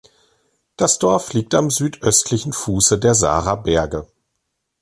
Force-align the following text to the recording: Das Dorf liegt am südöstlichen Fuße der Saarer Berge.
Das 0.77 0.97
Dorf 0.97 1.31
liegt 1.33 1.53
am 1.53 1.69
südöstlichen 1.69 2.53
Fuße 2.53 2.97
der 2.97 3.13
Saarer 3.13 3.57
Berge. 3.57 4.07